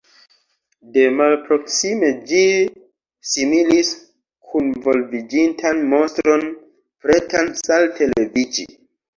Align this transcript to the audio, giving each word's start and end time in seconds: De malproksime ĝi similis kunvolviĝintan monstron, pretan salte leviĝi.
De 0.93 1.01
malproksime 1.17 2.09
ĝi 2.31 2.39
similis 3.33 3.93
kunvolviĝintan 4.55 5.85
monstron, 5.93 6.45
pretan 7.07 7.53
salte 7.65 8.11
leviĝi. 8.17 8.69